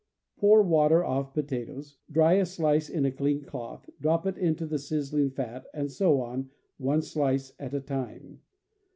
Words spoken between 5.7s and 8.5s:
and so on, one slice at a time.